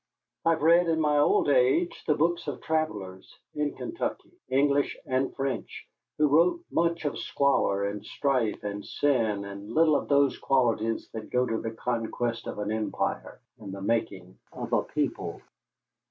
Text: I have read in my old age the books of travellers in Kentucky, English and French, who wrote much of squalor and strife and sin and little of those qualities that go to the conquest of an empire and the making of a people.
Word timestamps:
I 0.45 0.49
have 0.49 0.63
read 0.63 0.87
in 0.87 0.99
my 0.99 1.19
old 1.19 1.47
age 1.47 2.05
the 2.07 2.15
books 2.15 2.47
of 2.47 2.59
travellers 2.63 3.37
in 3.53 3.75
Kentucky, 3.75 4.31
English 4.49 4.97
and 5.05 5.31
French, 5.35 5.87
who 6.17 6.27
wrote 6.27 6.63
much 6.71 7.05
of 7.05 7.19
squalor 7.19 7.83
and 7.83 8.03
strife 8.03 8.63
and 8.63 8.83
sin 8.83 9.45
and 9.45 9.71
little 9.71 9.95
of 9.95 10.07
those 10.09 10.39
qualities 10.39 11.07
that 11.13 11.29
go 11.29 11.45
to 11.45 11.61
the 11.61 11.69
conquest 11.69 12.47
of 12.47 12.57
an 12.57 12.71
empire 12.71 13.41
and 13.59 13.71
the 13.71 13.81
making 13.83 14.39
of 14.51 14.73
a 14.73 14.81
people. 14.81 15.39